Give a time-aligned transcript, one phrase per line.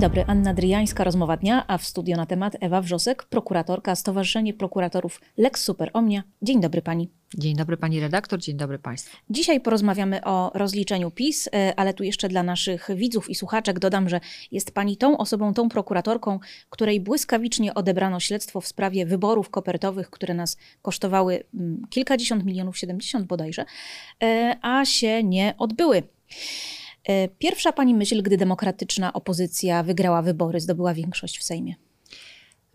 [0.00, 4.54] Dzień dobry, Anna Dryjańska, rozmowa dnia, a w studio na temat Ewa Wrzosek, prokuratorka, Stowarzyszenie
[4.54, 6.22] Prokuratorów Lex Super Omnia.
[6.42, 7.08] Dzień dobry pani.
[7.34, 9.16] Dzień dobry pani redaktor, dzień dobry państwu.
[9.30, 14.08] Dzisiaj porozmawiamy o rozliczeniu PiS, e, ale tu jeszcze dla naszych widzów i słuchaczek dodam,
[14.08, 14.20] że
[14.52, 16.38] jest pani tą osobą, tą prokuratorką,
[16.70, 23.26] której błyskawicznie odebrano śledztwo w sprawie wyborów kopertowych, które nas kosztowały mm, kilkadziesiąt milionów, 70
[23.26, 23.64] bodajże,
[24.22, 26.02] e, a się nie odbyły.
[27.10, 31.74] E, pierwsza pani myśl, gdy demokratyczna opozycja wygrała wybory, zdobyła większość w Sejmie?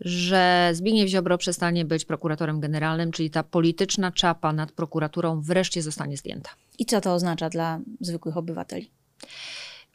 [0.00, 6.16] Że Zbigniew Ziobro przestanie być prokuratorem generalnym, czyli ta polityczna czapa nad prokuraturą wreszcie zostanie
[6.16, 6.50] zdjęta.
[6.78, 8.90] I co to oznacza dla zwykłych obywateli?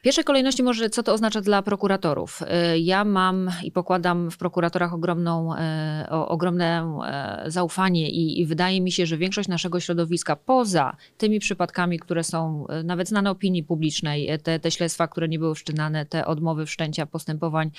[0.01, 2.41] W pierwszej kolejności może co to oznacza dla prokuratorów.
[2.73, 5.57] Y, ja mam i pokładam w prokuratorach ogromną, y,
[6.09, 6.97] ogromne
[7.47, 12.23] y, zaufanie i, i, wydaje mi się, że większość naszego środowiska poza tymi przypadkami, które
[12.23, 17.05] są nawet znane opinii publicznej, te, te śledztwa, które nie były wszczynane, te odmowy wszczęcia
[17.05, 17.71] postępowań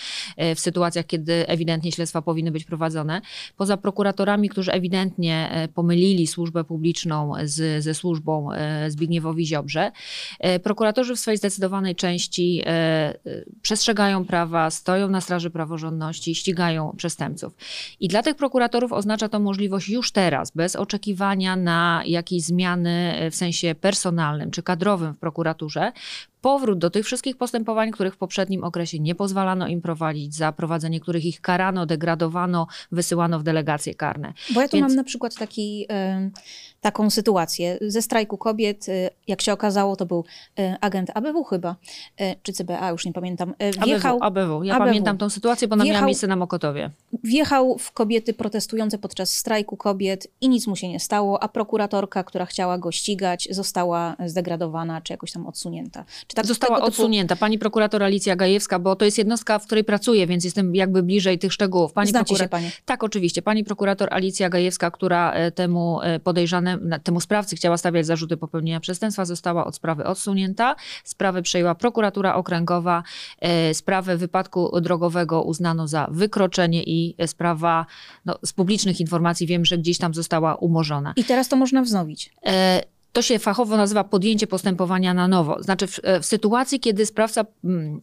[0.56, 3.20] w sytuacjach, kiedy ewidentnie śledztwa powinny być prowadzone,
[3.56, 8.48] poza prokuratorami, którzy ewidentnie pomylili służbę publiczną z, ze służbą
[8.88, 9.92] Zbigniewowi Ziobrze,
[10.62, 13.14] prokuratorzy w swojej zdecydowanej części części e, e,
[13.62, 17.52] przestrzegają prawa, stoją na straży praworządności, ścigają przestępców.
[18.00, 23.34] I dla tych prokuratorów oznacza to możliwość już teraz, bez oczekiwania na jakieś zmiany w
[23.34, 25.92] sensie personalnym czy kadrowym w prokuraturze,
[26.42, 31.00] powrót do tych wszystkich postępowań, których w poprzednim okresie nie pozwalano im prowadzić, za prowadzenie
[31.00, 34.32] których ich karano, degradowano, wysyłano w delegacje karne.
[34.54, 34.88] Bo ja tu Więc...
[34.88, 35.86] mam na przykład taki,
[36.82, 38.88] taką sytuację ze strajku kobiet.
[38.88, 40.24] Y, jak się okazało, to był
[40.58, 41.76] y, agent ABW chyba,
[42.20, 43.54] y, czy CBA, już nie pamiętam.
[43.84, 44.64] Wjechał, ABW, ABW.
[44.64, 44.86] Ja ABW.
[44.86, 46.90] pamiętam tą sytuację, bo ona wjechał, miała miejsce na Mokotowie.
[47.24, 52.24] Wjechał w kobiety protestujące podczas strajku kobiet i nic mu się nie stało, a prokuratorka,
[52.24, 56.04] która chciała go ścigać, została zdegradowana, czy jakoś tam odsunięta.
[56.32, 56.88] Czy tak Została typu...
[56.88, 57.36] odsunięta.
[57.36, 61.38] Pani prokurator Alicja Gajewska, bo to jest jednostka, w której pracuję, więc jestem jakby bliżej
[61.38, 61.92] tych szczegółów.
[61.92, 62.44] Pani Znacie prokura...
[62.44, 62.70] się pani?
[62.84, 63.42] Tak, oczywiście.
[63.42, 68.80] Pani prokurator Alicja Gajewska, która e, temu e, podejrzanemu, temu sprawcy chciała stawiać zarzuty popełnienia
[68.80, 70.76] przestępstwa, została od sprawy odsunięta.
[71.04, 73.02] Sprawę przejęła prokuratura okręgowa.
[73.40, 77.86] E, sprawę wypadku drogowego uznano za wykroczenie i sprawa
[78.24, 81.12] no, z publicznych informacji wiem, że gdzieś tam została umorzona.
[81.16, 82.30] I teraz to można wznowić.
[83.12, 85.62] To się fachowo nazywa podjęcie postępowania na nowo.
[85.62, 88.00] Znaczy, w, w sytuacji, kiedy sprawca mm,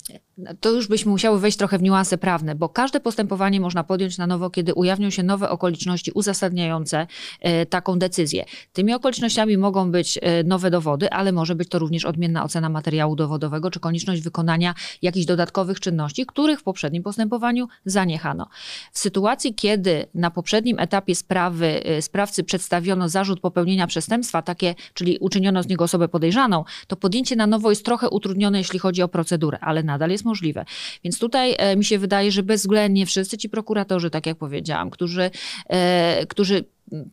[0.59, 4.27] to już byśmy musiały wejść trochę w niuanse prawne, bo każde postępowanie można podjąć na
[4.27, 7.07] nowo, kiedy ujawnią się nowe okoliczności uzasadniające
[7.39, 8.45] e, taką decyzję.
[8.73, 13.15] Tymi okolicznościami mogą być e, nowe dowody, ale może być to również odmienna ocena materiału
[13.15, 18.49] dowodowego, czy konieczność wykonania jakichś dodatkowych czynności, których w poprzednim postępowaniu zaniechano.
[18.91, 25.17] W sytuacji, kiedy na poprzednim etapie sprawy e, sprawcy przedstawiono zarzut popełnienia przestępstwa, takie, czyli
[25.17, 29.07] uczyniono z niego osobę podejrzaną, to podjęcie na nowo jest trochę utrudnione, jeśli chodzi o
[29.07, 30.65] procedurę, ale nadal jest możliwe.
[31.03, 35.31] Więc tutaj e, mi się wydaje, że bezwzględnie wszyscy ci prokuratorzy, tak jak powiedziałam, którzy,
[35.69, 36.63] e, którzy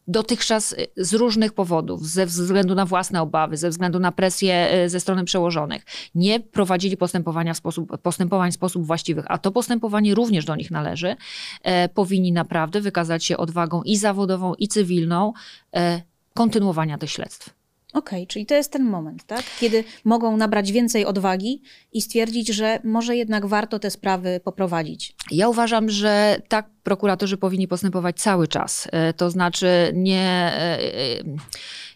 [0.08, 5.00] dotychczas z różnych powodów, ze względu na własne obawy, ze względu na presję e, ze
[5.00, 10.44] strony przełożonych, nie prowadzili postępowania w sposób, postępowań w sposób właściwych, a to postępowanie również
[10.44, 11.16] do nich należy,
[11.62, 15.32] e, powinni naprawdę wykazać się odwagą i zawodową, i cywilną
[15.76, 16.02] e,
[16.34, 17.65] kontynuowania tych śledztw.
[17.92, 19.44] Okej, okay, czyli to jest ten moment, tak?
[19.60, 25.14] Kiedy mogą nabrać więcej odwagi i stwierdzić, że może jednak warto te sprawy poprowadzić.
[25.30, 28.88] Ja uważam, że tak prokuratorzy powinni postępować cały czas.
[28.92, 30.52] E, to znaczy nie.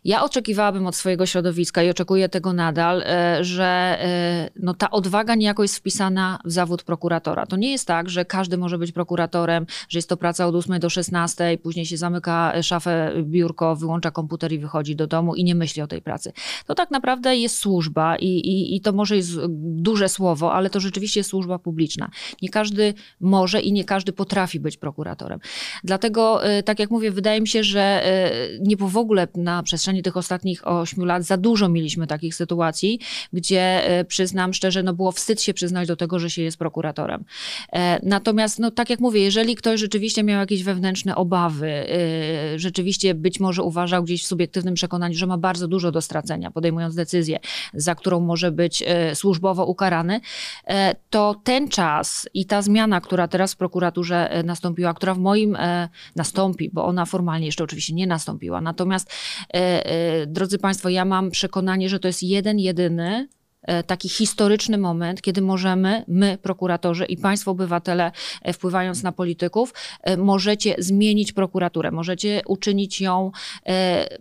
[0.01, 3.05] E, e, ja oczekiwałabym od swojego środowiska i oczekuję tego nadal,
[3.41, 3.99] że
[4.57, 7.47] no, ta odwaga niejako jest wpisana w zawód prokuratora.
[7.47, 10.81] To nie jest tak, że każdy może być prokuratorem, że jest to praca od 8
[10.81, 15.55] do 16, później się zamyka szafę, biurko, wyłącza komputer i wychodzi do domu i nie
[15.55, 16.33] myśli o tej pracy.
[16.67, 20.81] To tak naprawdę jest służba i, i, i to może jest duże słowo, ale to
[20.81, 22.11] rzeczywiście jest służba publiczna.
[22.43, 25.41] Nie każdy może i nie każdy potrafi być prokuratorem.
[25.85, 28.05] Dlatego, y, tak jak mówię, wydaje mi się, że
[28.61, 33.01] nie w ogóle na przestrzeni tych ostatnich ośmiu lat za dużo mieliśmy takich sytuacji,
[33.33, 37.25] gdzie y, przyznam szczerze, no było wstyd się przyznać do tego, że się jest prokuratorem.
[37.73, 41.87] E, natomiast, no tak jak mówię, jeżeli ktoś rzeczywiście miał jakieś wewnętrzne obawy,
[42.57, 46.95] rzeczywiście być może uważał gdzieś w subiektywnym przekonaniu, że ma bardzo dużo do stracenia, podejmując
[46.95, 47.39] decyzję,
[47.75, 48.85] za którą może być
[49.15, 50.21] służbowo ukarany,
[50.67, 55.57] e, to ten czas i ta zmiana, która teraz w prokuraturze nastąpiła, która w moim
[55.57, 58.61] e, nastąpi, bo ona formalnie jeszcze oczywiście nie nastąpiła.
[58.61, 59.13] Natomiast,
[59.85, 63.29] e, drodzy Państwo, ja mam przekonanie, że to jest jeden, jedyny
[63.87, 68.13] taki historyczny moment, kiedy możemy, my, prokuratorzy i Państwo, obywatele,
[68.53, 69.75] wpływając na polityków,
[70.19, 73.31] możecie zmienić prokuraturę, możecie uczynić ją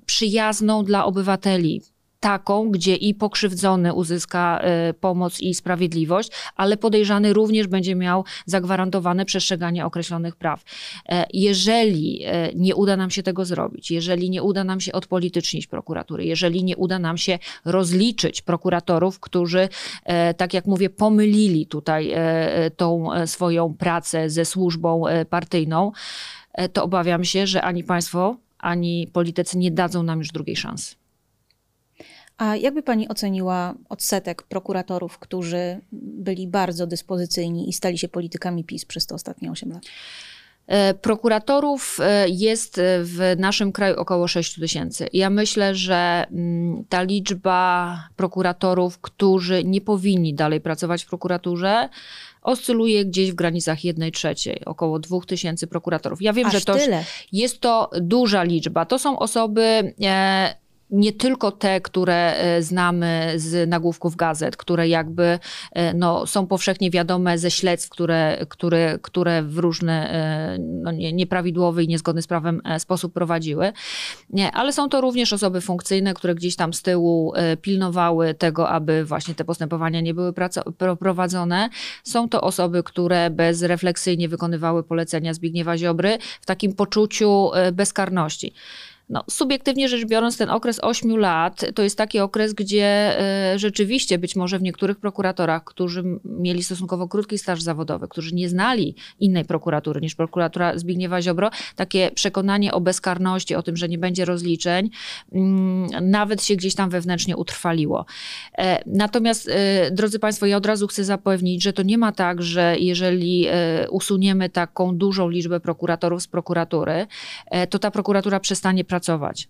[0.05, 1.81] przyjazną dla obywateli,
[2.19, 9.25] taką, gdzie i pokrzywdzony uzyska y, pomoc i sprawiedliwość, ale podejrzany również będzie miał zagwarantowane
[9.25, 10.63] przestrzeganie określonych praw.
[11.09, 15.67] E, jeżeli e, nie uda nam się tego zrobić, jeżeli nie uda nam się odpolitycznić
[15.67, 19.69] prokuratury, jeżeli nie uda nam się rozliczyć prokuratorów, którzy,
[20.03, 22.13] e, tak jak mówię, pomylili tutaj
[22.77, 25.91] tą swoją pracę ze służbą partyjną,
[26.73, 30.98] to obawiam się, że ani państwo, ani politycy nie dadzą nam już drugiej szansy.
[32.39, 38.85] A jakby pani oceniła odsetek prokuratorów, którzy byli bardzo dyspozycyjni i stali się politykami PiS
[38.85, 39.83] przez te ostatnie 8 lat?
[40.67, 45.07] E, prokuratorów e, jest w naszym kraju około 6 tysięcy.
[45.13, 51.89] Ja myślę, że mm, ta liczba prokuratorów, którzy nie powinni dalej pracować w prokuraturze,
[52.41, 56.21] oscyluje gdzieś w granicach 1 trzeciej, około 2 tysięcy prokuratorów.
[56.21, 57.03] Ja wiem, Aż że to tyle.
[57.31, 58.85] jest to duża liczba.
[58.85, 59.93] To są osoby.
[60.01, 65.39] E, nie tylko te, które e, znamy z nagłówków gazet, które jakby
[65.71, 71.83] e, no, są powszechnie wiadome ze śledztw, które, które, które w różny e, no, nieprawidłowy
[71.83, 73.73] i niezgodny z prawem sposób prowadziły,
[74.29, 79.05] nie, ale są to również osoby funkcyjne, które gdzieś tam z tyłu pilnowały tego, aby
[79.05, 80.33] właśnie te postępowania nie były
[80.99, 81.69] prowadzone.
[82.03, 88.53] Są to osoby, które bezrefleksyjnie wykonywały polecenia Zbigniewa Ziobry w takim poczuciu bezkarności.
[89.09, 94.17] No, subiektywnie rzecz biorąc, ten okres 8 lat to jest taki okres, gdzie e, rzeczywiście
[94.17, 99.45] być może w niektórych prokuratorach, którzy mieli stosunkowo krótki staż zawodowy, którzy nie znali innej
[99.45, 104.89] prokuratury niż prokuratura Zbigniewa Ziobro, takie przekonanie o bezkarności, o tym, że nie będzie rozliczeń,
[105.31, 108.05] mm, nawet się gdzieś tam wewnętrznie utrwaliło.
[108.57, 112.41] E, natomiast, e, drodzy Państwo, ja od razu chcę zapewnić, że to nie ma tak,
[112.41, 113.47] że jeżeli
[113.89, 117.07] usuniemy taką dużą liczbę prokuratorów z prokuratury,
[117.69, 119.47] to ta prokuratura przestanie pracować pracować.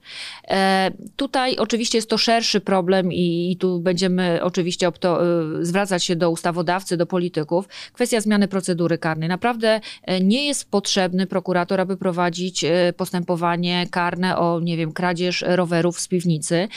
[0.47, 5.23] E, tutaj oczywiście jest to szerszy problem i, i tu będziemy oczywiście to,
[5.59, 7.67] y, zwracać się do ustawodawcy, do polityków.
[7.93, 9.29] Kwestia zmiany procedury karnej.
[9.29, 15.43] Naprawdę e, nie jest potrzebny prokurator, aby prowadzić e, postępowanie karne o, nie wiem, kradzież
[15.47, 16.67] rowerów z piwnicy.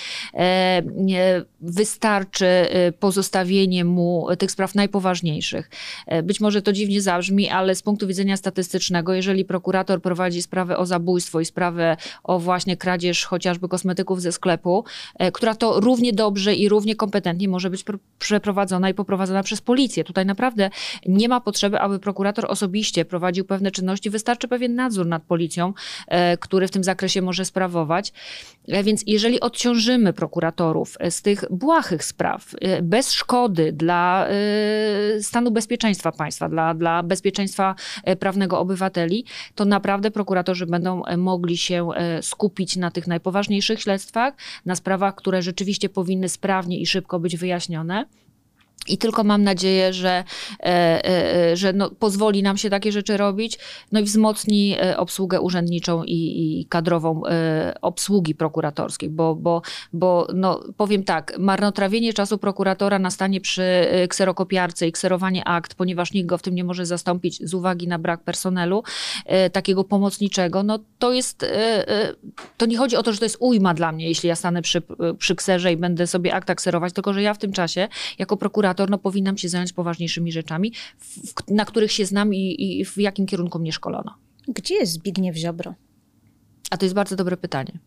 [1.60, 2.46] Wystarczy
[3.00, 5.70] pozostawienie mu tych spraw najpoważniejszych.
[6.22, 10.86] Być może to dziwnie zabrzmi, ale z punktu widzenia statystycznego, jeżeli prokurator prowadzi sprawę o
[10.86, 14.84] zabójstwo i sprawę o właśnie właśnie kradzież chociażby kosmetyków ze sklepu,
[15.18, 17.84] e, która to równie dobrze i równie kompetentnie może być
[18.18, 20.04] przeprowadzona i poprowadzona przez policję.
[20.04, 20.70] Tutaj naprawdę
[21.06, 24.10] nie ma potrzeby, aby prokurator osobiście prowadził pewne czynności.
[24.10, 25.72] Wystarczy pewien nadzór nad policją,
[26.08, 28.12] e, który w tym zakresie może sprawować.
[28.68, 34.26] E, więc jeżeli odciążymy prokuratorów z tych błahych spraw, bez szkody dla
[35.20, 37.74] stanu bezpieczeństwa państwa, dla, dla bezpieczeństwa
[38.20, 39.24] prawnego obywateli,
[39.54, 41.88] to naprawdę prokuratorzy będą mogli się
[42.20, 44.34] skupić skupić na tych najpoważniejszych śledztwach,
[44.66, 48.06] na sprawach, które rzeczywiście powinny sprawnie i szybko być wyjaśnione.
[48.88, 50.24] I tylko mam nadzieję, że,
[50.60, 53.58] e, e, e, że no, pozwoli nam się takie rzeczy robić,
[53.92, 57.22] no i wzmocni obsługę urzędniczą i, i kadrową
[57.82, 59.62] obsługi prokuratorskiej, bo, bo,
[59.92, 63.62] bo no, powiem tak, marnotrawienie czasu prokuratora nastanie przy
[64.08, 67.98] kserokopiarce i kserowanie akt, ponieważ nikt go w tym nie może zastąpić z uwagi na
[67.98, 68.82] brak personelu
[69.52, 71.46] takiego pomocniczego, no to jest,
[72.56, 74.82] to nie chodzi o to, że to jest ujma dla mnie, jeśli ja stanę przy,
[75.18, 78.71] przy kserze i będę sobie akta kserować, tylko że ja w tym czasie jako prokurator
[78.72, 82.98] kurator no, powinnam się zająć poważniejszymi rzeczami, w, na których się znam i, i w
[82.98, 84.14] jakim kierunku mnie szkolono.
[84.48, 85.74] Gdzie jest Zbigniew Ziobro?
[86.70, 87.78] A to jest bardzo dobre pytanie.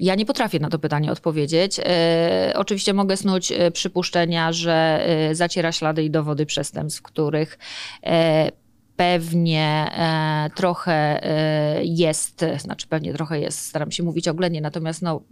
[0.00, 1.80] Ja nie potrafię na to pytanie odpowiedzieć.
[1.84, 7.58] E, oczywiście mogę snuć e, przypuszczenia, że e, zaciera ślady i dowody przestępstw, których
[8.06, 8.50] e,
[8.96, 15.22] pewnie e, trochę e, jest, znaczy pewnie trochę jest, staram się mówić oględnie, natomiast no,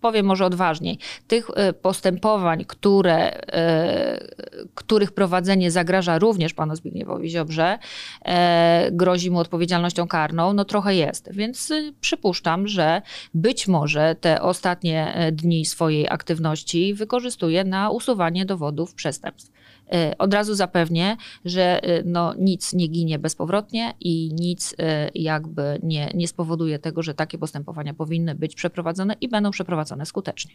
[0.00, 4.28] powiem może odważniej, tych e, postępowań, które, e,
[4.74, 7.78] których prowadzenie zagraża również panu Zbigniewowi Ziobrze,
[8.24, 11.32] e, grozi mu odpowiedzialnością karną, no trochę jest.
[11.32, 13.02] Więc przypuszczam, że
[13.34, 19.59] być może te ostatnie dni swojej aktywności wykorzystuje na usuwanie dowodów przestępstw.
[19.92, 25.78] E, od razu zapewnię, że e, no, nic nie ginie bezpowrotnie i nic e, jakby
[25.82, 30.52] nie, nie spowoduje tego, że takie postępowania powinny być przeprowadzone i będą przeprowadzone skutecznie.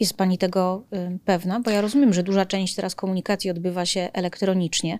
[0.00, 0.86] Jest Pani tego
[1.24, 1.60] pewna?
[1.60, 4.98] Bo ja rozumiem, że duża część teraz komunikacji odbywa się elektronicznie,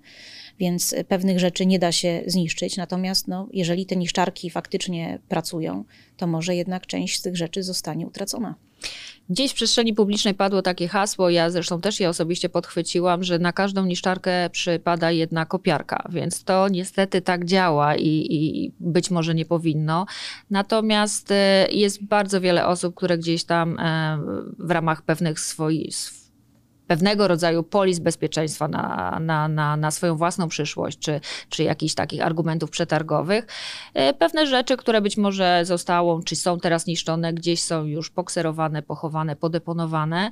[0.59, 2.77] więc pewnych rzeczy nie da się zniszczyć.
[2.77, 5.85] Natomiast no, jeżeli te niszczarki faktycznie pracują,
[6.17, 8.55] to może jednak część z tych rzeczy zostanie utracona.
[9.29, 13.53] Gdzieś w przestrzeni publicznej padło takie hasło, ja zresztą też je osobiście podchwyciłam, że na
[13.53, 19.45] każdą niszczarkę przypada jedna kopiarka, więc to niestety tak działa i, i być może nie
[19.45, 20.07] powinno.
[20.51, 24.19] Natomiast e, jest bardzo wiele osób, które gdzieś tam e,
[24.59, 26.24] w ramach pewnych swoich
[26.87, 32.23] pewnego rodzaju polis bezpieczeństwa na, na, na, na swoją własną przyszłość, czy, czy jakichś takich
[32.23, 33.47] argumentów przetargowych.
[33.95, 38.83] E, pewne rzeczy, które być może zostało, czy są teraz niszczone, gdzieś są już pokserowane,
[38.83, 40.31] pochowane, podeponowane.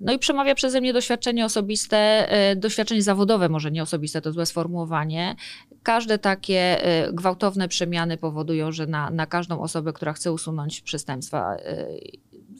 [0.00, 1.96] No i przemawia przeze mnie doświadczenie osobiste,
[2.30, 5.36] e, doświadczenie zawodowe, może nie osobiste, to złe sformułowanie.
[5.82, 11.56] Każde takie e, gwałtowne przemiany powodują, że na, na każdą osobę, która chce usunąć przestępstwa,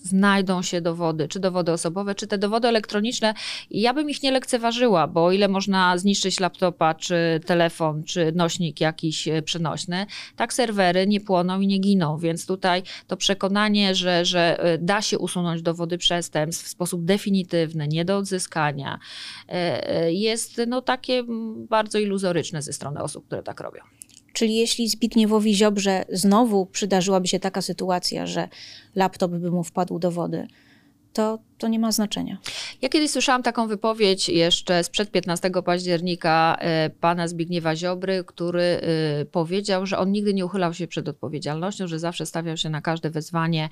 [0.03, 3.35] znajdą się dowody, czy dowody osobowe, czy te dowody elektroniczne.
[3.71, 8.81] Ja bym ich nie lekceważyła, bo o ile można zniszczyć laptopa, czy telefon, czy nośnik
[8.81, 14.25] jakiś e, przenośny, tak serwery nie płoną i nie giną, więc tutaj to przekonanie, że,
[14.25, 18.99] że e, da się usunąć dowody przestępstw w sposób definitywny, nie do odzyskania,
[19.49, 21.25] e, jest no takie
[21.69, 23.98] bardzo iluzoryczne ze strony osób, które tak robią.
[24.33, 28.49] Czyli jeśli Zbigniewowi Ziobrze znowu przydarzyłaby się taka sytuacja, że
[28.95, 30.47] laptop by mu wpadł do wody,
[31.13, 32.39] to, to nie ma znaczenia.
[32.83, 39.25] Ja kiedyś słyszałam taką wypowiedź jeszcze sprzed 15 października e, pana Zbigniewa Ziobry, który e,
[39.25, 43.11] powiedział, że on nigdy nie uchylał się przed odpowiedzialnością, że zawsze stawiał się na każde
[43.11, 43.69] wezwanie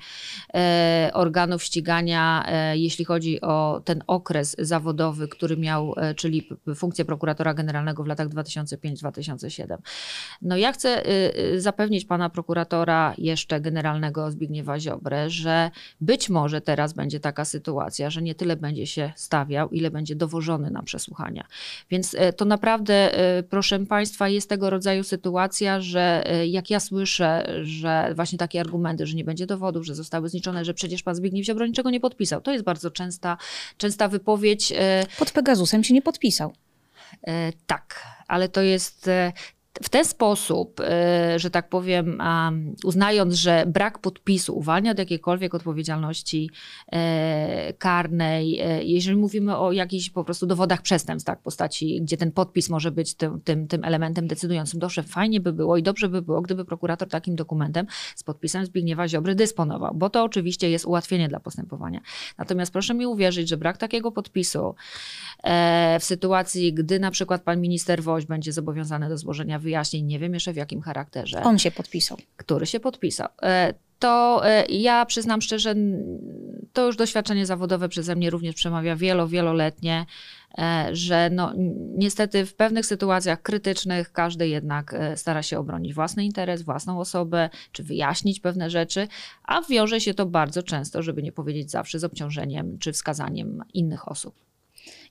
[0.53, 8.03] e, organów ścigania, jeśli chodzi o ten okres zawodowy, który miał, czyli funkcję prokuratora generalnego
[8.03, 9.77] w latach 2005-2007.
[10.41, 11.03] No ja chcę
[11.57, 17.76] zapewnić pana prokuratora jeszcze generalnego Zbigniewa Ziobrę, że być może teraz będzie taka sytuacja,
[18.07, 21.47] że nie tyle będzie się stawiał, ile będzie dowożony na przesłuchania.
[21.89, 26.79] Więc e, to naprawdę, e, proszę Państwa, jest tego rodzaju sytuacja, że e, jak ja
[26.79, 31.15] słyszę, że właśnie takie argumenty, że nie będzie dowodów, że zostały zniszczone, że przecież pan
[31.15, 32.41] Zbigniew Ziobro niczego nie podpisał.
[32.41, 33.37] To jest bardzo częsta,
[33.77, 34.73] częsta wypowiedź.
[35.19, 36.53] Pod Pegasusem się nie podpisał.
[37.67, 39.09] Tak, ale to jest
[39.83, 42.21] w ten sposób, e, że tak powiem,
[42.83, 46.49] uznając, że brak podpisu uwalnia od jakiejkolwiek odpowiedzialności
[46.91, 52.31] e, karnej, e, jeżeli mówimy o jakichś po prostu dowodach przestępstw, tak, postaci, gdzie ten
[52.31, 56.21] podpis może być tym, tym, tym elementem decydującym, dobrze, fajnie by było i dobrze by
[56.21, 61.27] było, gdyby prokurator takim dokumentem z podpisem Zbigniewa Ziobry dysponował, bo to oczywiście jest ułatwienie
[61.27, 62.01] dla postępowania.
[62.37, 64.75] Natomiast proszę mi uwierzyć, że brak takiego podpisu
[65.99, 70.33] w sytuacji, gdy na przykład pan minister Woś będzie zobowiązany do złożenia wyjaśnień, nie wiem
[70.33, 71.43] jeszcze w jakim charakterze.
[71.43, 72.17] On się podpisał.
[72.37, 73.27] Który się podpisał.
[73.43, 75.75] E, to e, ja przyznam szczerze,
[76.73, 80.05] to już doświadczenie zawodowe przeze mnie również przemawia wielo, wieloletnie,
[80.57, 81.53] e, że no,
[81.97, 87.83] niestety w pewnych sytuacjach krytycznych każdy jednak stara się obronić własny interes, własną osobę, czy
[87.83, 89.07] wyjaśnić pewne rzeczy,
[89.43, 94.07] a wiąże się to bardzo często, żeby nie powiedzieć zawsze, z obciążeniem czy wskazaniem innych
[94.07, 94.46] osób.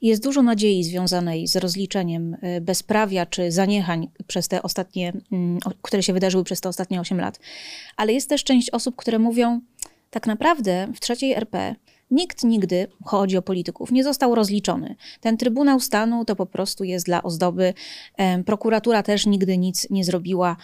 [0.02, 6.02] Jest dużo nadziei związanej z rozliczeniem y, bezprawia czy zaniechań przez te ostatnie, mm, które
[6.02, 7.40] się wydarzyły przez te ostatnie 8 lat.
[7.96, 9.60] Ale jest też część osób, które mówią,
[10.10, 11.74] tak naprawdę w trzeciej RP
[12.10, 14.96] Nikt nigdy, chodzi o polityków, nie został rozliczony.
[15.20, 17.74] Ten Trybunał Stanu to po prostu jest dla ozdoby.
[18.46, 20.56] Prokuratura też nigdy nic nie zrobiła.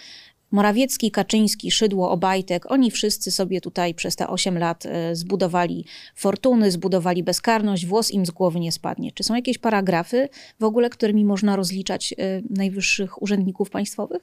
[0.53, 6.71] Morawiecki, Kaczyński, Szydło, Obajtek, oni wszyscy sobie tutaj przez te 8 lat e, zbudowali fortuny,
[6.71, 9.13] zbudowali bezkarność, włos im z głowy nie spadnie.
[9.13, 10.29] Czy są jakieś paragrafy
[10.61, 14.23] w ogóle, którymi można rozliczać e, najwyższych urzędników państwowych?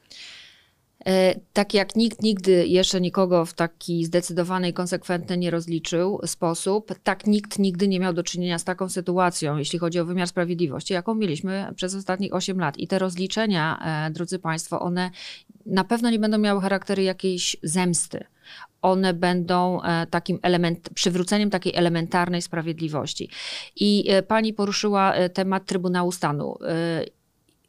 [1.06, 6.94] E, tak jak nikt nigdy jeszcze nikogo w taki zdecydowany i konsekwentny nie rozliczył sposób,
[7.04, 10.94] tak nikt nigdy nie miał do czynienia z taką sytuacją, jeśli chodzi o wymiar sprawiedliwości,
[10.94, 12.78] jaką mieliśmy przez ostatnich 8 lat.
[12.78, 13.80] I te rozliczenia,
[14.12, 15.12] drodzy Państwo, one
[15.66, 18.26] na pewno nie będą miały charakteru jakiejś zemsty.
[18.82, 23.30] One będą e, takim element, przywróceniem takiej elementarnej sprawiedliwości.
[23.76, 26.58] I e, pani poruszyła e, temat Trybunału Stanu.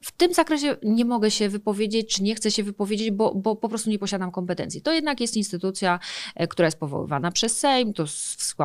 [0.03, 3.69] W tym zakresie nie mogę się wypowiedzieć, czy nie chcę się wypowiedzieć, bo, bo po
[3.69, 4.83] prostu nie posiadam kompetencji.
[4.83, 6.01] To jednak jest instytucja,
[6.35, 8.05] e, która jest powoływana przez Sejm, to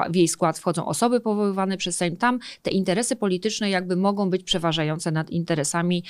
[0.10, 2.18] w jej skład wchodzą osoby powoływane przez Sejm.
[2.18, 6.04] Tam te interesy polityczne jakby mogą być przeważające nad interesami,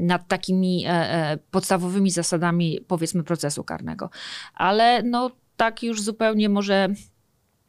[0.00, 4.10] nad takimi e, podstawowymi zasadami, powiedzmy, procesu karnego.
[4.54, 6.88] Ale no tak już zupełnie może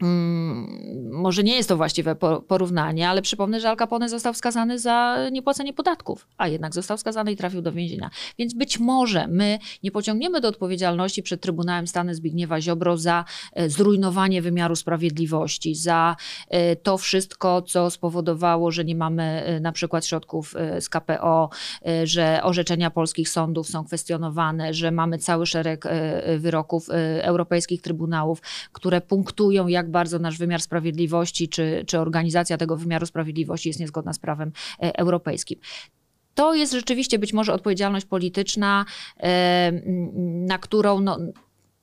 [0.01, 2.15] Hmm, może nie jest to właściwe
[2.47, 7.31] porównanie, ale przypomnę, że Al Capone został skazany za niepłacenie podatków, a jednak został skazany
[7.31, 8.09] i trafił do więzienia.
[8.37, 13.69] Więc być może my nie pociągniemy do odpowiedzialności przed Trybunałem Stanu Zbigniewa Ziobro za e,
[13.69, 16.15] zrujnowanie wymiaru sprawiedliwości, za
[16.49, 21.49] e, to wszystko, co spowodowało, że nie mamy e, na przykład środków z KPO,
[22.03, 25.85] że orzeczenia polskich sądów są kwestionowane, że mamy cały szereg
[26.37, 26.87] wyroków
[27.21, 28.41] europejskich trybunałów,
[28.71, 34.13] które punktują, jak bardzo nasz wymiar sprawiedliwości czy, czy organizacja tego wymiaru sprawiedliwości jest niezgodna
[34.13, 35.59] z prawem europejskim.
[36.35, 38.85] To jest rzeczywiście być może odpowiedzialność polityczna,
[40.23, 41.17] na którą no,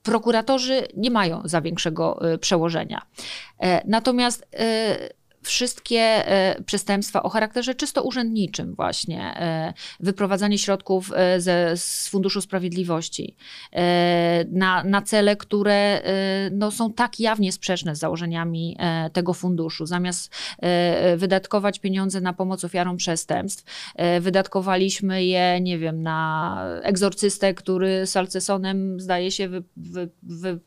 [0.03, 3.01] prokuratorzy nie mają za większego przełożenia.
[3.85, 4.47] Natomiast
[5.47, 12.41] wszystkie e, przestępstwa o charakterze czysto urzędniczym, właśnie e, wyprowadzanie środków e, ze, z Funduszu
[12.41, 13.35] Sprawiedliwości
[14.51, 16.01] na, na cele, które
[16.51, 18.77] no, są tak jawnie sprzeczne z założeniami
[19.13, 19.85] tego funduszu.
[19.85, 20.35] Zamiast
[21.17, 29.31] wydatkować pieniądze na pomoc ofiarom przestępstw, wydatkowaliśmy je, nie wiem, na egzorcystę, który salcesonem zdaje
[29.31, 30.59] się wy, wy, wy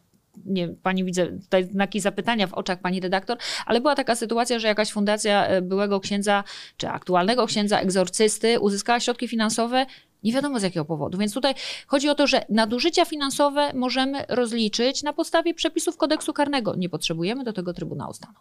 [0.47, 4.69] nie, pani widzę tutaj znaki zapytania w oczach pani redaktor, ale była taka sytuacja, że
[4.69, 6.45] jakaś fundacja e, byłego księdza,
[6.77, 9.87] czy aktualnego księdza egzorcysty uzyskała środki finansowe
[10.25, 11.19] nie wiadomo z jakiego powodu.
[11.19, 11.55] Więc tutaj
[11.87, 16.75] chodzi o to, że nadużycia finansowe możemy rozliczyć na podstawie przepisów kodeksu karnego.
[16.77, 18.35] Nie potrzebujemy do tego Trybunału Stanu.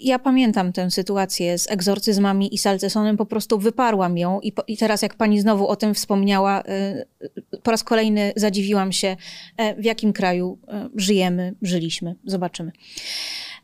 [0.00, 4.76] Ja pamiętam tę sytuację z egzorcyzmami i salcesonem, po prostu wyparłam ją i, po, i
[4.76, 9.16] teraz jak pani znowu o tym wspomniała, y, po raz kolejny zadziwiłam się,
[9.56, 12.14] e, w jakim kraju e, żyjemy, żyliśmy.
[12.24, 12.72] Zobaczymy.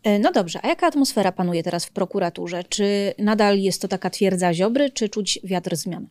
[0.03, 2.65] E, no dobrze, a jaka atmosfera panuje teraz w prokuraturze?
[2.65, 6.07] Czy nadal jest to taka twierdza Ziobry, czy czuć wiatr zmian?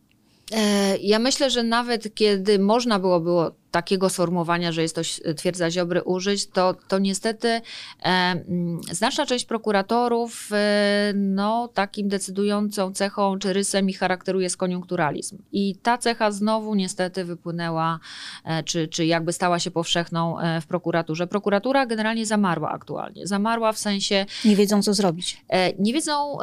[0.52, 5.00] E, ja myślę, że nawet kiedy można było, było takiego sformułowania, że jest to
[5.36, 7.60] twierdza Ziobry użyć, to, to niestety
[8.04, 8.44] e,
[8.90, 15.38] znaczna część prokuratorów e, no, takim decydującą cechą czy rysem ich charakteru jest koniunkturalizm.
[15.52, 17.98] I ta cecha znowu niestety wypłynęła,
[18.44, 21.26] e, czy, czy jakby stała się powszechną e, w prokuraturze.
[21.26, 23.26] Prokuratura generalnie zamarła aktualnie.
[23.26, 24.26] Zamarła w sensie...
[24.44, 25.44] Nie wiedzą, co zrobić.
[25.48, 26.38] E, nie wiedzą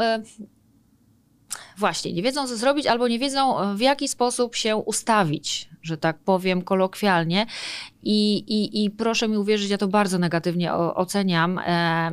[1.77, 5.97] właśnie, nie wiedzą co zrobić albo nie wiedzą e, w jaki sposób się ustawić, że
[5.97, 7.45] tak powiem kolokwialnie.
[8.03, 11.59] I, i, i proszę mi uwierzyć, ja to bardzo negatywnie oceniam.
[11.59, 12.11] E,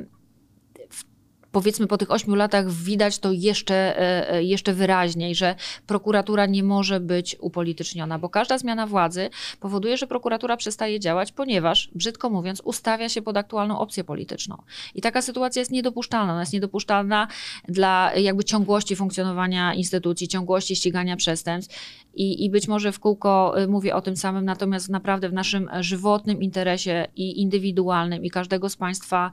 [1.57, 5.55] powiedzmy po tych ośmiu latach widać to jeszcze, e, e, jeszcze wyraźniej, że
[5.87, 11.91] prokuratura nie może być upolityczniona, bo każda zmiana władzy powoduje, że prokuratura przestaje działać, ponieważ,
[11.95, 14.63] brzydko mówiąc, ustawia się pod aktualną opcję polityczną.
[14.95, 16.33] I taka sytuacja jest niedopuszczalna.
[16.33, 17.29] Ona jest niedopuszczalna
[17.69, 23.69] dla jakby ciągłości funkcjonowania instytucji, ciągłości ścigania przestępstw i, i być może w kółko y,
[23.69, 28.77] mówię o tym samym, natomiast naprawdę w naszym żywotnym interesie i indywidualnym i każdego z
[28.77, 29.31] Państwa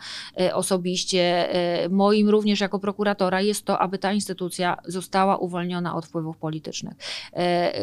[0.53, 6.37] osobiście, y, moim również jako prokuratora, jest to, aby ta instytucja została uwolniona od wpływów
[6.37, 6.93] politycznych.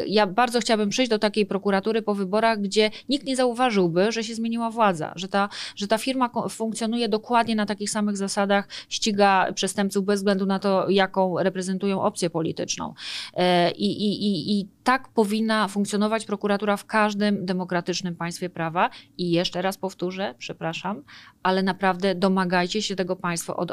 [0.07, 4.35] Ja bardzo chciałabym przyjść do takiej prokuratury po wyborach, gdzie nikt nie zauważyłby, że się
[4.35, 10.05] zmieniła władza, że ta, że ta firma funkcjonuje dokładnie na takich samych zasadach, ściga przestępców
[10.05, 12.93] bez względu na to, jaką reprezentują opcję polityczną.
[13.75, 18.89] I, i, i, i tak powinna funkcjonować prokuratura w każdym demokratycznym państwie prawa.
[19.17, 21.03] I jeszcze raz powtórzę, przepraszam,
[21.43, 23.71] ale naprawdę domagajcie się tego państwo od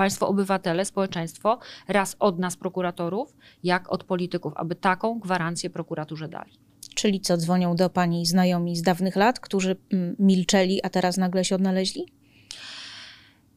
[0.00, 1.58] państwo obywatele, społeczeństwo,
[1.88, 6.52] raz od nas prokuratorów, jak od polityków, aby taką gwarancję prokuraturze dali.
[6.94, 11.44] Czyli co, dzwonią do pani znajomi z dawnych lat, którzy mm, milczeli, a teraz nagle
[11.44, 12.06] się odnaleźli?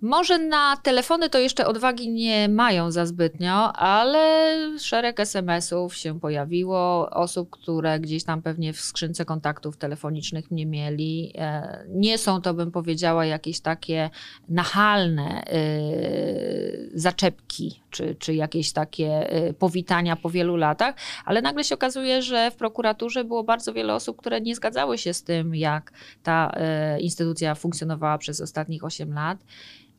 [0.03, 7.09] Może na telefony to jeszcze odwagi nie mają za zbytnio, ale szereg SMS-ów się pojawiło,
[7.09, 11.33] osób, które gdzieś tam pewnie w skrzynce kontaktów telefonicznych mnie mieli.
[11.37, 14.09] E, nie są to, bym powiedziała, jakieś takie
[14.49, 21.75] nachalne y, zaczepki, czy, czy jakieś takie y, powitania po wielu latach, ale nagle się
[21.75, 25.93] okazuje, że w prokuraturze było bardzo wiele osób, które nie zgadzały się z tym, jak
[26.23, 26.55] ta
[26.99, 29.37] instytucja funkcjonowała przez ostatnich 8 lat.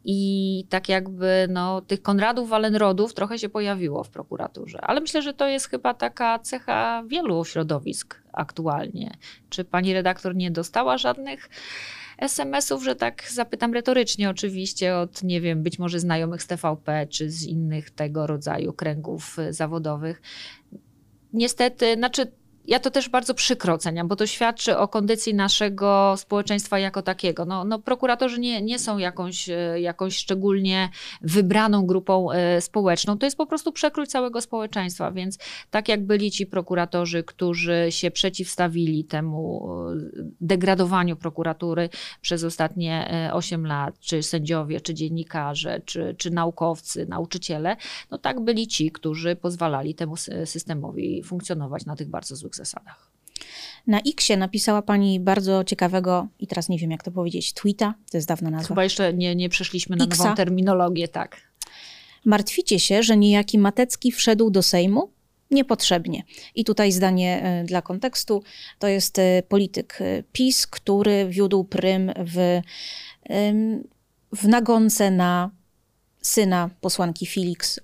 [0.04, 4.80] I tak jakby no, tych Konradów Walenrodów trochę się pojawiło w prokuraturze.
[4.80, 9.16] Ale myślę, że to jest chyba taka cecha wielu środowisk aktualnie.
[9.50, 11.48] Czy pani redaktor nie dostała żadnych
[12.18, 17.30] SMS-ów, że tak zapytam retorycznie oczywiście, od nie wiem, być może znajomych z TVP czy
[17.30, 20.22] z innych tego rodzaju kręgów zawodowych.
[21.32, 22.32] Niestety, znaczy
[22.66, 27.44] ja to też bardzo przykro oceniam, bo to świadczy o kondycji naszego społeczeństwa jako takiego.
[27.44, 30.88] No, no prokuratorzy nie, nie są jakąś, e, jakąś szczególnie
[31.20, 33.18] wybraną grupą e, społeczną.
[33.18, 35.38] To jest po prostu przekrój całego społeczeństwa, więc
[35.70, 39.96] tak jak byli ci prokuratorzy, którzy się przeciwstawili temu e,
[40.40, 41.88] degradowaniu prokuratury
[42.20, 47.76] przez ostatnie 8 lat, czy sędziowie, czy dziennikarze, czy, czy naukowcy, nauczyciele,
[48.10, 53.10] no tak byli ci, którzy pozwalali temu systemowi funkcjonować na tych bardzo złych zasadach.
[53.86, 58.16] Na Xie napisała pani bardzo ciekawego, i teraz nie wiem jak to powiedzieć, tweeta, to
[58.16, 58.68] jest dawna nazwa.
[58.68, 60.24] Chyba jeszcze nie, nie przeszliśmy na Xa.
[60.24, 61.40] nową terminologię, tak.
[62.24, 65.10] Martwicie się, że niejaki Matecki wszedł do Sejmu?
[65.50, 66.22] Niepotrzebnie.
[66.54, 68.42] I tutaj zdanie e, dla kontekstu.
[68.78, 72.60] To jest e, polityk e, PiS, który wiódł prym w
[74.32, 75.50] w nagonce na
[76.22, 77.80] syna posłanki Felix,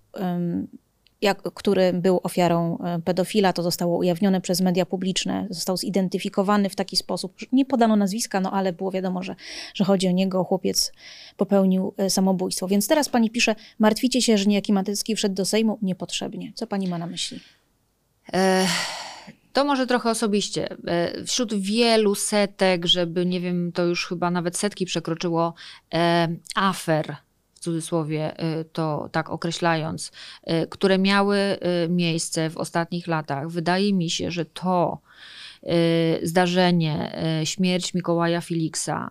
[1.23, 6.77] jak, który był ofiarą e, pedofila, to zostało ujawnione przez media publiczne, został zidentyfikowany w
[6.77, 9.37] taki sposób, nie podano nazwiska, no ale było wiadomo, że,
[9.75, 10.93] że chodzi o niego, chłopiec
[11.37, 12.69] popełnił e, samobójstwo.
[12.69, 16.53] Więc teraz pani pisze, martwicie się, że niejaki Matycki wszedł do Sejmu niepotrzebnie.
[16.55, 17.41] Co pani ma na myśli?
[19.53, 20.77] To może trochę osobiście.
[20.87, 25.55] E, wśród wielu setek, żeby nie wiem, to już chyba nawet setki przekroczyło,
[25.95, 27.17] e, afer,
[27.61, 30.13] cudzysłowie e, to tak określając,
[30.71, 31.39] które miały
[31.89, 34.99] miejsce w ostatnich latach, wydaje mi się, że to
[36.23, 37.13] zdarzenie,
[37.45, 39.11] śmierć Mikołaja Filiksa,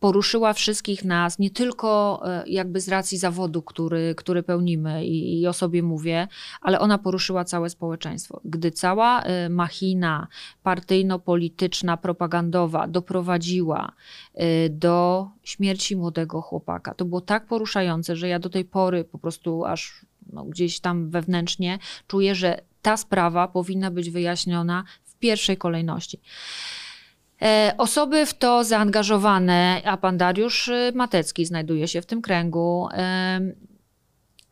[0.00, 5.46] poruszyła wszystkich nas, nie tylko e, jakby z racji zawodu, który, który pełnimy i, i
[5.46, 6.28] o sobie mówię,
[6.60, 8.40] ale ona poruszyła całe społeczeństwo.
[8.44, 10.26] Gdy cała e, machina
[10.62, 13.92] partyjno-polityczna, propagandowa doprowadziła
[14.34, 19.18] e, do śmierci młodego chłopaka, to było tak poruszające, że ja do tej pory po
[19.18, 25.56] prostu aż no, gdzieś tam wewnętrznie czuję, że ta sprawa powinna być wyjaśniona w pierwszej
[25.56, 26.20] kolejności.
[27.42, 32.88] E, osoby w to zaangażowane, a pan Dariusz y, Matecki znajduje się w tym kręgu,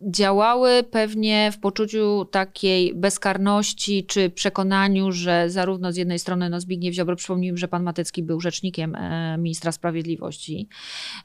[0.00, 6.94] działały pewnie w poczuciu takiej bezkarności, czy przekonaniu, że zarówno z jednej strony no Zbigniew
[6.94, 10.68] Ziobro, przypomnijmy, że pan Matecki był rzecznikiem e, ministra sprawiedliwości,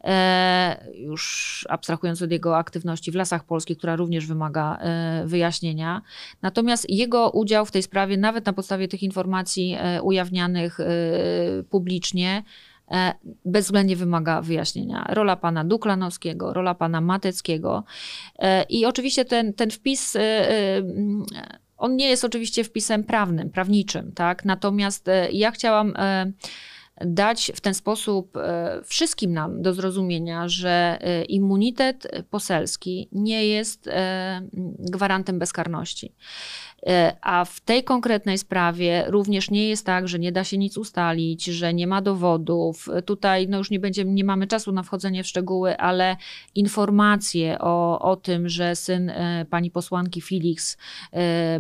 [0.03, 6.01] e, już abstrahując od jego aktywności w Lasach Polskich, która również wymaga e, wyjaśnienia.
[6.41, 10.77] Natomiast jego udział w tej sprawie, nawet na podstawie tych informacji ujawnianych
[11.69, 12.43] publicznie,
[13.45, 15.05] bezwzględnie wymaga wyjaśnienia.
[15.09, 17.83] Rola pana Duklanowskiego, rola pana Mateckiego
[18.39, 20.21] e, i oczywiście ten, ten wpis e,
[21.77, 24.45] on nie jest oczywiście wpisem prawnym, prawniczym, tak?
[24.45, 25.93] Natomiast ja chciałam
[27.05, 28.37] dać w ten sposób
[28.85, 33.89] wszystkim nam do zrozumienia, że immunitet poselski nie jest
[34.79, 36.15] gwarantem bezkarności.
[36.87, 40.77] E, a w tej konkretnej sprawie również nie jest tak, że nie da się nic
[40.77, 42.89] ustalić, że nie ma dowodów.
[43.05, 46.17] Tutaj no już nie, będzie, nie mamy czasu na wchodzenie w szczegóły, ale
[46.55, 50.77] informacje o, o tym, że syn e, pani posłanki Felix
[51.13, 51.59] e,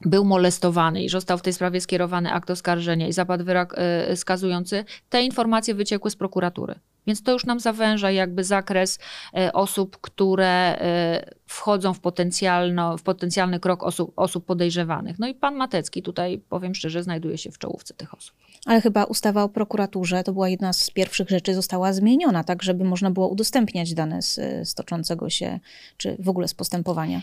[0.00, 3.76] był molestowany i został w tej sprawie skierowany akt oskarżenia i zapadł wyrok
[4.14, 6.74] skazujący, te informacje wyciekły z prokuratury.
[7.06, 8.98] Więc to już nam zawęża jakby zakres
[9.36, 15.18] e, osób, które e, wchodzą w, potencjalno, w potencjalny krok osób, osób podejrzewanych.
[15.18, 18.36] No i pan Matecki tutaj, powiem szczerze, znajduje się w czołówce tych osób.
[18.66, 22.84] Ale chyba ustawa o prokuraturze to była jedna z pierwszych rzeczy, została zmieniona, tak żeby
[22.84, 24.34] można było udostępniać dane z,
[24.68, 25.60] z toczącego się,
[25.96, 27.20] czy w ogóle z postępowania.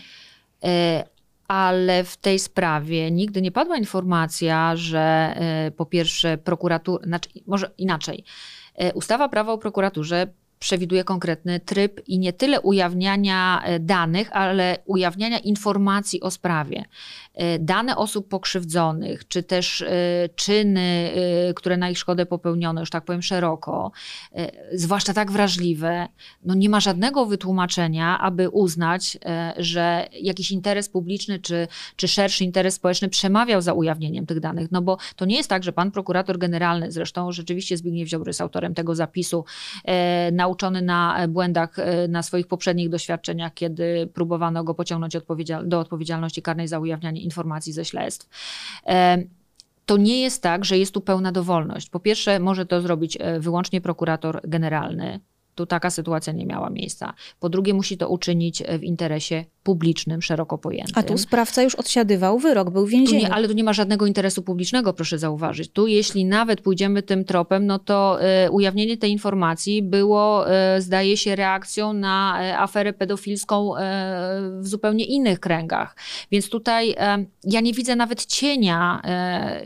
[1.48, 5.34] E, ale w tej sprawie nigdy nie padła informacja, że
[5.76, 8.24] po pierwsze prokuratura, znaczy może inaczej,
[8.74, 10.26] E, ustawa prawa o prokuraturze
[10.64, 16.84] przewiduje konkretny tryb i nie tyle ujawniania e, danych, ale ujawniania informacji o sprawie.
[17.34, 19.88] E, dane osób pokrzywdzonych, czy też e,
[20.36, 21.12] czyny,
[21.56, 23.92] które na ich szkodę popełniono, już tak powiem szeroko,
[24.72, 26.08] zwłaszcza tak wrażliwe,
[26.44, 29.18] no nie ma żadnego wytłumaczenia, aby uznać,
[29.56, 34.72] że jakiś interes publiczny czy, czy szerszy interes społeczny przemawiał za ujawnieniem tych danych.
[34.72, 38.40] No bo to nie jest tak, że pan prokurator generalny, zresztą rzeczywiście Zbigniew Ziobry jest
[38.40, 39.44] autorem tego zapisu,
[40.54, 41.76] nauczony na błędach,
[42.08, 47.72] na swoich poprzednich doświadczeniach, kiedy próbowano go pociągnąć odpowiedzial do odpowiedzialności karnej za ujawnianie informacji
[47.72, 48.28] ze śledztw
[49.86, 51.90] to nie jest tak, że jest tu pełna dowolność.
[51.90, 55.20] Po pierwsze, może to zrobić e, wyłącznie prokurator generalny,
[55.54, 57.14] tu taka sytuacja nie miała miejsca.
[57.40, 60.94] Po drugie, musi to uczynić w interesie publicznym, szeroko pojętym.
[60.96, 63.20] A tu sprawca już odsiadywał wyrok, był w więzieniu.
[63.20, 65.72] Tu nie, ale tu nie ma żadnego interesu publicznego, proszę zauważyć.
[65.72, 71.16] Tu jeśli nawet pójdziemy tym tropem, no to y, ujawnienie tej informacji było, y, zdaje
[71.16, 73.72] się, reakcją na y, aferę pedofilską
[74.60, 75.96] w zupełnie innych kręgach.
[76.30, 76.94] Więc tutaj
[77.44, 79.02] ja nie widzę nawet cienia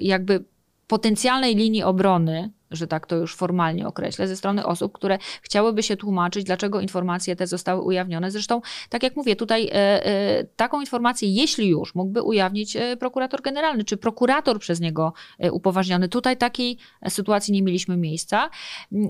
[0.01, 0.45] jakby
[0.87, 5.97] potencjalnej linii obrony że tak to już formalnie określę, ze strony osób, które chciałyby się
[5.97, 8.31] tłumaczyć, dlaczego informacje te zostały ujawnione.
[8.31, 13.43] Zresztą, tak jak mówię, tutaj e, e, taką informację, jeśli już, mógłby ujawnić e, prokurator
[13.43, 15.13] generalny, czy prokurator przez niego
[15.53, 16.09] upoważniony.
[16.09, 16.79] Tutaj takiej
[17.09, 18.51] sytuacji nie mieliśmy miejsca,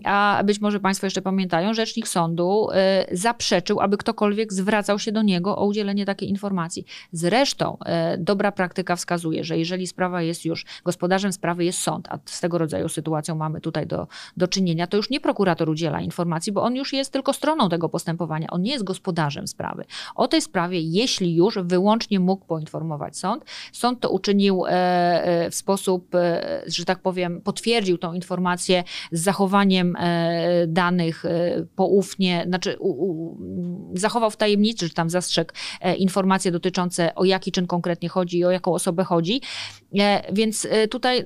[0.04, 2.68] a być może Państwo jeszcze pamiętają, rzecznik sądu
[3.12, 6.84] zaprzeczył, aby ktokolwiek zwracał się do niego o udzielenie takiej informacji.
[7.12, 7.78] Zresztą
[8.18, 12.58] dobra praktyka wskazuje, że jeżeli sprawa jest już, gospodarzem sprawy jest sąd, a z tego
[12.58, 14.06] rodzaju sytuacją mamy mamy tutaj do,
[14.36, 17.88] do czynienia, to już nie prokurator udziela informacji, bo on już jest tylko stroną tego
[17.88, 19.84] postępowania, on nie jest gospodarzem sprawy.
[20.14, 25.54] O tej sprawie, jeśli już wyłącznie mógł poinformować sąd, sąd to uczynił e, e, w
[25.54, 29.96] sposób, e, że tak powiem, potwierdził tą informację z zachowaniem
[30.66, 31.24] danych
[31.76, 33.38] poufnie, znaczy u, u,
[33.94, 35.52] zachował w tajemnicy, czy tam zastrzegł
[35.98, 39.40] informacje dotyczące o jaki czyn konkretnie chodzi i o jaką osobę chodzi.
[40.32, 41.24] Więc tutaj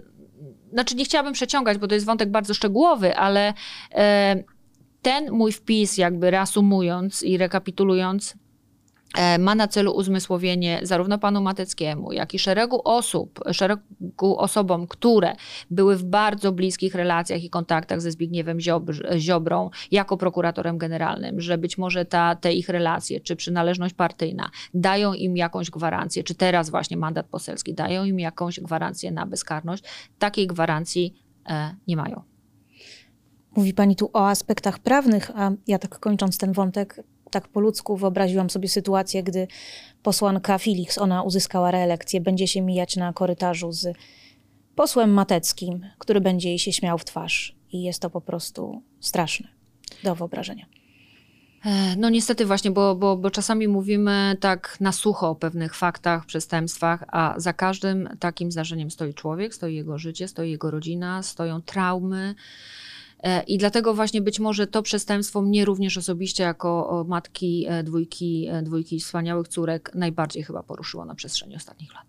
[0.73, 3.55] znaczy nie chciałabym przeciągać, bo to jest wątek bardzo szczegółowy, ale
[5.03, 8.37] ten mój wpis, jakby reasumując i rekapitulując, E,
[9.39, 15.35] ma na celu uzmysłowienie zarówno panu Mateckiemu, jak i szeregu osób, szeregu osobom, które
[15.71, 18.59] były w bardzo bliskich relacjach i kontaktach ze Zbigniewem
[19.17, 25.15] Ziobrą jako prokuratorem generalnym, że być może ta, te ich relacje, czy przynależność partyjna dają
[25.15, 29.85] im jakąś gwarancję, czy teraz właśnie mandat poselski dają im jakąś gwarancję na bezkarność.
[30.19, 31.15] Takiej gwarancji
[31.49, 32.23] e, nie mają.
[33.57, 37.97] Mówi Pani tu o aspektach prawnych, a ja tak kończąc ten wątek, tak po ludzku
[37.97, 39.49] wyobraziłam sobie sytuację, gdy
[40.03, 43.97] posłanka Felix, ona uzyskała reelekcję, będzie się mijać na korytarzu z
[44.75, 47.57] posłem Mateckim, który będzie jej się śmiał w twarz.
[47.73, 49.49] I jest to po prostu straszne
[50.05, 50.67] do wyobrażenia.
[51.65, 56.27] E, no niestety właśnie, bo, bo, bo czasami mówimy tak na sucho o pewnych faktach,
[56.27, 61.63] przestępstwach, a za każdym takim zdarzeniem stoi człowiek, stoi jego życie, stoi jego rodzina, stoją
[61.63, 62.35] traumy,
[63.47, 68.63] I dlatego właśnie być może to przestępstwo mnie również osobiście jako matki e, dwójki, e,
[68.63, 72.07] dwójki wspaniałych córek najbardziej chyba poruszyło na przestrzeni ostatnich lat.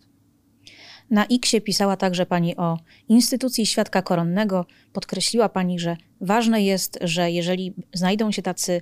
[1.09, 2.77] Na X pisała także pani o
[3.09, 4.65] instytucji świadka koronnego.
[4.93, 8.81] Podkreśliła pani, że ważne jest, że jeżeli znajdą się tacy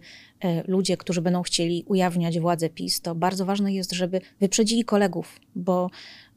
[0.67, 5.89] ludzie, którzy będą chcieli ujawniać władzę PiS, to bardzo ważne jest, żeby wyprzedzili kolegów, bo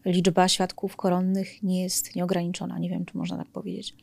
[0.05, 2.79] liczba świadków koronnych nie jest nieograniczona.
[2.79, 3.95] Nie wiem, czy można tak powiedzieć.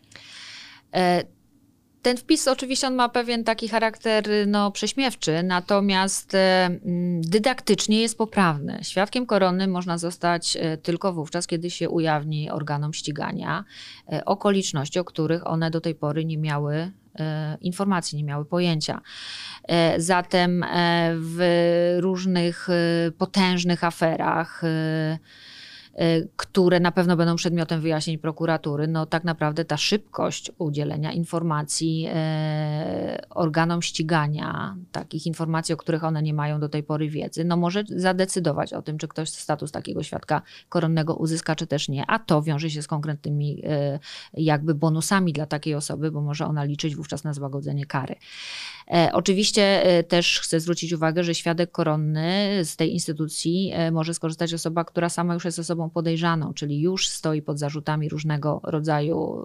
[2.02, 8.18] Ten wpis oczywiście on ma pewien taki charakter no, prześmiewczy, natomiast e, mm, dydaktycznie jest
[8.18, 8.80] poprawny.
[8.82, 13.64] Świadkiem korony można zostać e, tylko wówczas, kiedy się ujawni organom ścigania
[14.12, 16.92] e, okoliczności, o których one do tej pory nie miały
[17.62, 19.02] informacji, nie miały pojęcia.
[19.98, 20.66] Zatem
[21.16, 22.68] w różnych
[23.18, 24.62] potężnych aferach,
[26.36, 33.30] które na pewno będą przedmiotem wyjaśnień prokuratury, no tak naprawdę ta szybkość udzielenia informacji y,
[33.30, 37.84] organom ścigania, takich informacji, o których one nie mają do tej pory wiedzy, no może
[37.90, 42.42] zadecydować o tym, czy ktoś status takiego świadka koronnego uzyska, czy też nie, a to
[42.42, 44.00] wiąże się z konkretnymi y,
[44.34, 48.16] jakby bonusami dla takiej osoby, bo może ona liczyć wówczas na złagodzenie kary.
[48.94, 54.86] E, oczywiście też chcę zwrócić uwagę, że świadek koronny z tej instytucji może skorzystać osoba,
[54.86, 59.44] która sama już jest osobą podejrzaną, czyli już stoi pod zarzutami różnego rodzaju,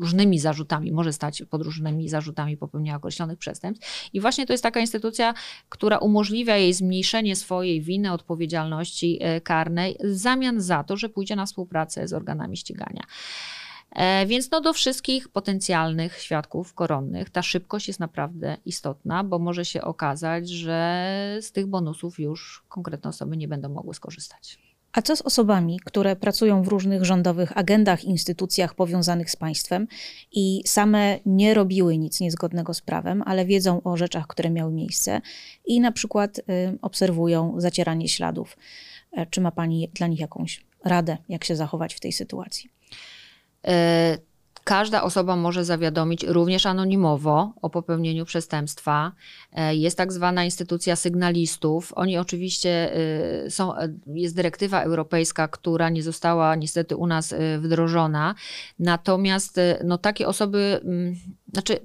[0.00, 4.08] różnymi zarzutami, może stać pod różnymi zarzutami popełnienia określonych przestępstw.
[4.12, 5.34] I właśnie to jest taka instytucja,
[5.68, 11.36] która umożliwia jej zmniejszenie swojej winy, odpowiedzialności e, karnej w zamian za to, że pójdzie
[11.36, 13.02] na współpracę z organami ścigania.
[13.92, 19.64] E, więc no do wszystkich potencjalnych świadków koronnych ta szybkość jest naprawdę istotna, bo może
[19.64, 24.58] się okazać, że z tych bonusów już konkretne osoby nie będą mogły skorzystać.
[24.92, 29.86] A co z osobami, które pracują w różnych rządowych agendach, instytucjach powiązanych z państwem
[30.32, 35.20] i same nie robiły nic niezgodnego z prawem, ale wiedzą o rzeczach, które miały miejsce
[35.66, 36.42] i na przykład y,
[36.82, 38.56] obserwują zacieranie śladów?
[39.12, 42.77] E, czy ma Pani dla nich jakąś radę, jak się zachować w tej sytuacji?
[43.66, 44.18] E,
[44.68, 49.12] Każda osoba może zawiadomić również anonimowo o popełnieniu przestępstwa.
[49.52, 51.92] E, jest tak zwana instytucja sygnalistów.
[51.96, 52.94] Oni oczywiście
[53.44, 53.72] e, są,
[54.06, 58.34] jest dyrektywa europejska, która nie została niestety u nas wdrożona.
[58.78, 61.16] Natomiast no, takie osoby, mm,
[61.52, 61.78] znaczy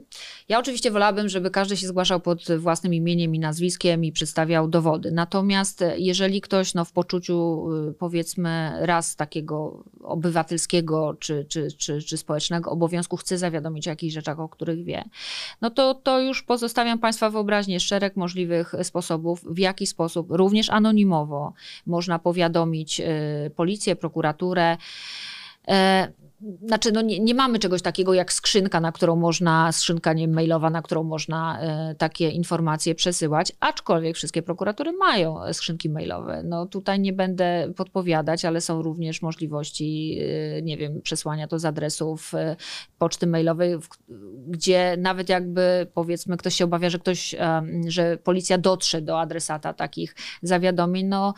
[0.49, 5.11] ja oczywiście wolałabym, żeby każdy się zgłaszał pod własnym imieniem i nazwiskiem i przedstawiał dowody.
[5.11, 7.67] Natomiast jeżeli ktoś no, w poczuciu
[7.99, 14.39] powiedzmy raz takiego obywatelskiego czy, czy, czy, czy społecznego obowiązku chce zawiadomić o jakichś rzeczach,
[14.39, 15.03] o których wie,
[15.61, 21.53] no to, to już pozostawiam Państwa wyobraźnię szereg możliwych sposobów, w jaki sposób również anonimowo
[21.85, 24.77] można powiadomić y, policję, prokuraturę.
[25.67, 26.22] E,
[26.65, 30.69] znaczy, no nie, nie, mamy czegoś takiego jak skrzynka, na którą można, skrzynka nie mailowa,
[30.69, 36.43] na którą można e, takie informacje przesyłać, aczkolwiek wszystkie prokuratury mają skrzynki mailowe.
[36.43, 40.19] No tutaj nie będę podpowiadać, ale są również możliwości,
[40.57, 42.55] e, nie wiem, przesłania to z adresów e,
[42.97, 43.87] poczty mailowej, w,
[44.47, 47.35] gdzie nawet jakby powiedzmy ktoś się obawia, że ktoś,
[47.87, 51.33] że policja dotrze do adresata takich zawiadomień, no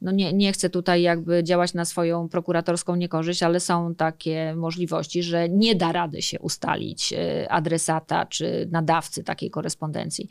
[0.00, 5.22] no nie, nie chcę tutaj jakby działać na swoją prokuratorską niekorzyść, ale są takie możliwości,
[5.22, 10.28] że nie da rady się ustalić e, adresata czy nadawcy takiej korespondencji.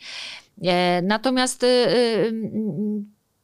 [0.64, 1.66] E, natomiast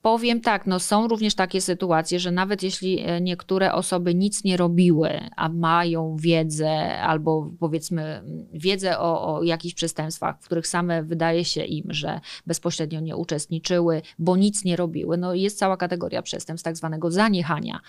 [0.04, 4.58] Powiem tak, no są również takie sytuacje, że nawet jeśli e, niektóre osoby nic nie
[4.58, 11.46] robiły, a mają wiedzę albo powiedzmy wiedzę o, o jakichś przestępstwach, w których same wydaje
[11.46, 16.66] się im, że bezpośrednio nie uczestniczyły, bo nic nie robiły, no jest cała kategoria przestępstw
[16.66, 17.80] tak zwanego zaniechania.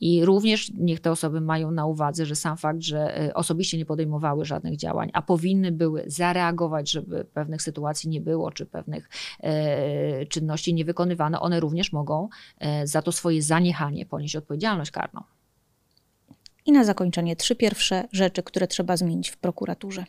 [0.00, 3.86] I również niech te osoby mają na uwadze, że sam fakt, że e, osobiście nie
[3.86, 9.08] podejmowały żadnych działań, a powinny były zareagować, żeby pewnych sytuacji nie było, czy pewnych
[9.40, 15.22] e, czynności nie wykonywano, one również mogą e, za to swoje zaniechanie ponieść odpowiedzialność karną.
[16.66, 20.04] I na zakończenie trzy pierwsze rzeczy, które trzeba zmienić w prokuraturze.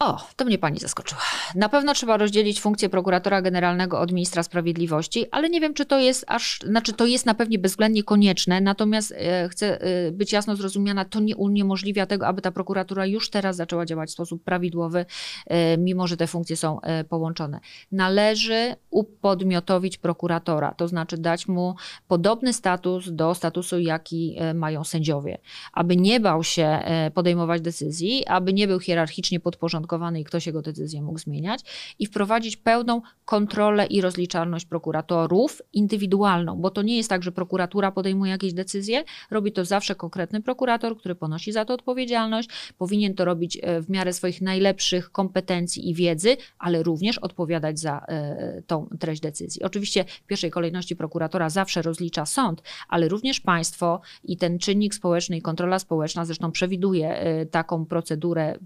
[0.00, 1.20] O, to mnie pani zaskoczyła.
[1.54, 5.98] Na pewno trzeba rozdzielić funkcję prokuratora generalnego od ministra sprawiedliwości, ale nie wiem, czy to
[5.98, 10.56] jest aż, znaczy to jest na pewno bezwzględnie konieczne, natomiast e, chcę e, być jasno
[10.56, 15.06] zrozumiana, to nie uniemożliwia tego, aby ta prokuratura już teraz zaczęła działać w sposób prawidłowy,
[15.46, 17.60] e, mimo że te funkcje są e, połączone.
[17.92, 21.74] Należy upodmiotowić prokuratora, to znaczy dać mu
[22.08, 25.38] podobny status do statusu, jaki e, mają sędziowie,
[25.72, 29.89] aby nie bał się e, podejmować decyzji, aby nie był hierarchicznie podporządkowany
[30.20, 31.60] i ktoś jego decyzję mógł zmieniać
[31.98, 37.92] i wprowadzić pełną kontrolę i rozliczalność prokuratorów indywidualną, bo to nie jest tak, że prokuratura
[37.92, 42.48] podejmuje jakieś decyzje, robi to zawsze konkretny prokurator, który ponosi za to odpowiedzialność,
[42.78, 47.98] powinien to robić e, w miarę swoich najlepszych kompetencji i wiedzy, ale również odpowiadać za
[47.98, 49.62] e, tą treść decyzji.
[49.62, 55.36] Oczywiście w pierwszej kolejności prokuratora zawsze rozlicza sąd, ale również państwo i ten czynnik społeczny
[55.36, 58.58] i kontrola społeczna zresztą przewiduje e, taką procedurę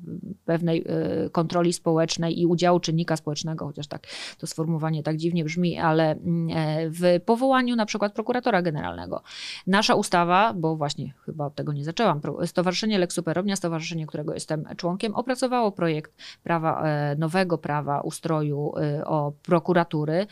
[0.45, 0.85] pewnej
[1.33, 4.07] kontroli społecznej i udziału czynnika społecznego, chociaż tak
[4.39, 9.23] to sformułowanie tak dziwnie brzmi, ale mm, e, w powołaniu na przykład prokuratora generalnego.
[9.67, 14.65] Nasza ustawa, bo właśnie chyba od tego nie zaczęłam, Stowarzyszenie Lex Superownia, stowarzyszenie, którego jestem
[14.77, 20.27] członkiem, opracowało projekt prawa, e, nowego prawa ustroju e, o prokuratury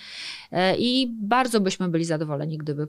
[0.79, 2.87] i bardzo byśmy byli zadowoleni, gdyby,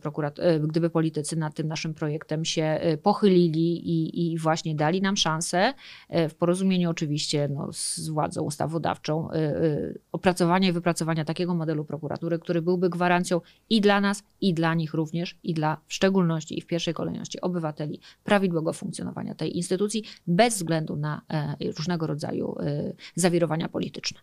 [0.62, 5.74] gdyby politycy nad tym naszym projektem się pochylili i, i właśnie dali nam szansę,
[6.10, 12.40] w porozumieniu oczywiście no, z władzą ustawodawczą y, y, opracowania i wypracowania takiego modelu prokuratury,
[12.40, 16.62] który byłby gwarancją i dla nas, i dla nich również, i dla w szczególności i
[16.62, 22.96] w pierwszej kolejności obywateli prawidłowego funkcjonowania tej instytucji bez względu na e, różnego rodzaju y,
[23.16, 24.20] zawirowania polityczne.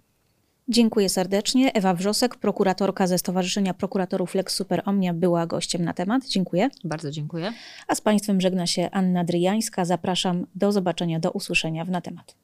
[0.70, 1.72] Dziękuję serdecznie.
[1.72, 6.26] Ewa Wrzosek, prokuratorka ze Stowarzyszenia Prokuratorów Lex Super Omnia była gościem na temat.
[6.26, 6.68] Dziękuję.
[6.84, 7.52] Bardzo dziękuję.
[7.88, 9.84] A z Państwem żegna się Anna Dryjańska.
[9.84, 12.36] Zapraszam do zobaczenia, do usłyszenia w na temat.